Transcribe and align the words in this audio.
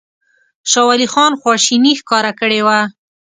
شاه 0.71 0.85
ولي 0.87 1.07
خان 1.13 1.31
خواشیني 1.41 1.91
ښکاره 1.99 2.31
کړې 2.39 2.59
وه. 2.65 2.79